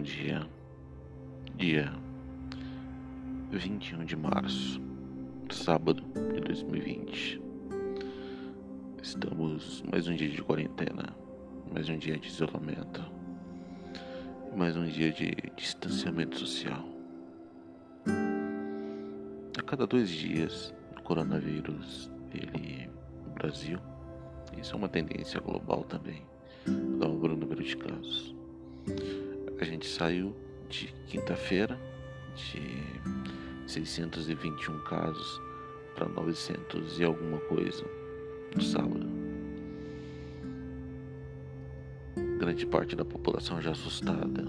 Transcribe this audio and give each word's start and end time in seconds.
dia. 0.00 0.46
Dia 1.56 1.92
21 3.50 4.04
de 4.04 4.16
março, 4.16 4.80
sábado 5.50 6.02
de 6.32 6.40
2020. 6.40 7.42
Estamos 9.02 9.82
mais 9.90 10.06
um 10.06 10.14
dia 10.14 10.28
de 10.28 10.40
quarentena, 10.40 11.14
mais 11.74 11.88
um 11.88 11.98
dia 11.98 12.16
de 12.16 12.28
isolamento, 12.28 13.02
mais 14.56 14.76
um 14.76 14.86
dia 14.86 15.10
de 15.10 15.32
distanciamento 15.56 16.38
social. 16.38 16.84
A 19.58 19.62
cada 19.62 19.84
dois 19.84 20.08
dias, 20.08 20.72
o 20.96 21.02
coronavírus, 21.02 22.08
ele 22.32 22.88
no 23.26 23.32
Brasil, 23.32 23.78
isso 24.56 24.74
é 24.74 24.76
uma 24.76 24.88
tendência 24.88 25.40
global 25.40 25.82
também, 25.84 26.22
dobra 27.00 27.34
o 27.34 27.36
número 27.36 27.62
de 27.62 27.76
casos. 27.76 28.32
A 29.62 29.64
gente 29.64 29.86
saiu 29.86 30.34
de 30.68 30.88
quinta-feira 31.06 31.78
de 32.34 32.82
621 33.64 34.80
casos 34.80 35.40
para 35.94 36.08
900 36.08 36.98
e 36.98 37.04
alguma 37.04 37.38
coisa 37.42 37.84
no 38.56 38.60
sábado. 38.60 39.06
Grande 42.40 42.66
parte 42.66 42.96
da 42.96 43.04
população 43.04 43.62
já 43.62 43.70
assustada 43.70 44.44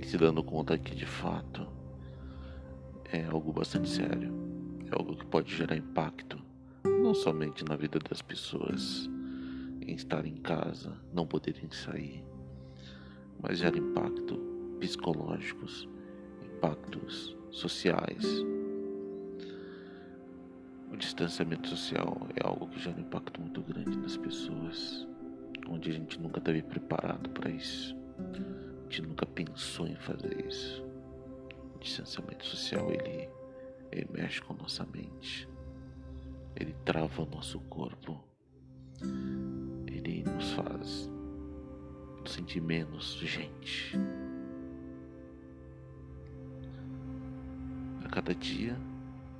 e 0.00 0.06
se 0.06 0.16
dando 0.16 0.44
conta 0.44 0.78
que 0.78 0.94
de 0.94 1.04
fato 1.04 1.66
é 3.10 3.24
algo 3.24 3.52
bastante 3.52 3.88
sério, 3.88 4.32
é 4.88 4.94
algo 4.96 5.16
que 5.16 5.26
pode 5.26 5.52
gerar 5.52 5.76
impacto 5.76 6.38
não 6.84 7.12
somente 7.12 7.64
na 7.64 7.74
vida 7.74 7.98
das 7.98 8.22
pessoas 8.22 9.10
em 9.82 9.96
estar 9.96 10.24
em 10.24 10.36
casa, 10.36 10.96
não 11.12 11.26
poderem 11.26 11.68
sair, 11.72 12.22
mas 13.40 13.58
gera 13.58 13.78
impacto 13.78 14.36
psicológicos, 14.78 15.88
impactos 16.42 17.36
sociais. 17.50 18.24
O 20.90 20.96
distanciamento 20.96 21.68
social 21.68 22.26
é 22.34 22.46
algo 22.46 22.68
que 22.68 22.80
gera 22.80 22.96
um 22.96 23.00
impacto 23.00 23.40
muito 23.40 23.62
grande 23.62 23.96
nas 23.98 24.16
pessoas, 24.16 25.06
onde 25.68 25.90
a 25.90 25.92
gente 25.92 26.20
nunca 26.20 26.38
esteve 26.38 26.62
preparado 26.62 27.30
para 27.30 27.50
isso. 27.50 27.96
A 28.18 28.82
gente 28.82 29.02
nunca 29.02 29.26
pensou 29.26 29.86
em 29.86 29.96
fazer 29.96 30.44
isso. 30.46 30.84
O 31.74 31.78
distanciamento 31.78 32.44
social 32.44 32.90
ele, 32.90 33.28
ele 33.92 34.08
mexe 34.10 34.40
com 34.40 34.54
nossa 34.54 34.84
mente, 34.86 35.48
ele 36.56 36.74
trava 36.84 37.22
o 37.22 37.26
nosso 37.26 37.60
corpo, 37.60 38.18
ele 39.86 40.24
nos 40.24 40.50
faz 40.52 41.17
sentir 42.38 42.60
menos 42.60 43.18
gente. 43.20 43.98
A 48.04 48.08
cada 48.08 48.32
dia, 48.32 48.76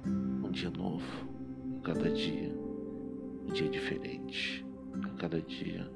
um 0.05 0.51
dia 0.51 0.71
novo. 0.71 1.29
A 1.79 1.83
cada 1.83 2.11
dia, 2.11 2.53
um 3.47 3.53
dia 3.53 3.69
diferente. 3.69 4.67
A 5.05 5.11
cada 5.17 5.41
dia, 5.41 5.89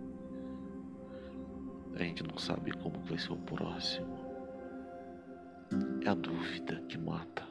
a 1.97 2.03
gente 2.05 2.23
não 2.23 2.39
sabe 2.39 2.71
como 2.79 3.01
vai 3.01 3.19
ser 3.19 3.33
o 3.33 3.37
próximo. 3.37 4.17
É 6.05 6.09
a 6.09 6.15
dúvida 6.15 6.81
que 6.89 6.99
mata. 6.99 7.43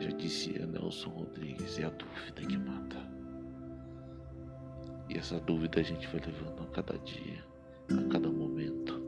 Já 0.00 0.10
dizia 0.10 0.66
Nelson 0.66 1.10
Rodrigues, 1.10 1.78
é 1.78 1.84
a 1.84 1.90
dúvida 1.90 2.42
que 2.42 2.58
mata. 2.58 2.98
E 5.08 5.16
essa 5.16 5.38
dúvida 5.38 5.78
a 5.78 5.82
gente 5.84 6.08
vai 6.08 6.20
levando 6.20 6.62
a 6.64 6.66
cada 6.72 6.98
dia 6.98 7.51
a 7.90 8.08
cada 8.10 8.28
momento, 8.30 9.00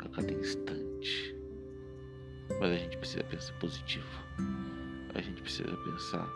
a 0.00 0.08
cada 0.08 0.32
instante. 0.32 1.36
Mas 2.60 2.70
a 2.70 2.76
gente 2.76 2.96
precisa 2.96 3.24
pensar 3.24 3.52
positivo. 3.58 4.06
A 5.14 5.20
gente 5.20 5.42
precisa 5.42 5.76
pensar 5.84 6.26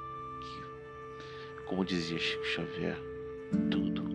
que, 0.41 1.65
como 1.65 1.85
dizia 1.85 2.19
Chico 2.19 2.45
Xavier, 2.45 2.97
tudo 3.71 4.06